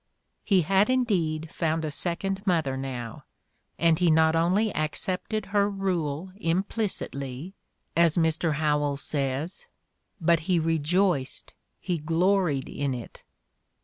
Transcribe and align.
He 0.43 0.63
had 0.63 0.89
indeed 0.89 1.51
found 1.51 1.85
a 1.85 1.91
second 1.91 2.41
mother 2.47 2.75
now, 2.75 3.23
and 3.77 3.99
he 3.99 4.09
"not 4.09 4.35
only 4.35 4.73
accepted 4.73 5.45
her 5.53 5.69
rule 5.69 6.31
implicitly," 6.37 7.53
as 7.95 8.17
Mr. 8.17 8.53
Howells 8.53 9.03
says, 9.03 9.67
"but 10.19 10.39
he 10.49 10.57
re 10.57 10.79
joiced, 10.79 11.53
he 11.79 11.99
fj'loried 11.99 12.67
in 12.67 12.95
it." 12.95 13.21